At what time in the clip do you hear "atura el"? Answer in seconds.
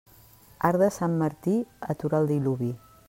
1.97-2.31